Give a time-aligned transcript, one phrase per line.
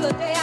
[0.00, 0.39] another day.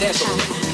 [0.00, 0.69] desperate.